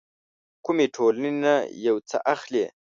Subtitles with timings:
[0.65, 1.53] کومې ټولنې نه
[1.85, 2.63] يو څه اخلي.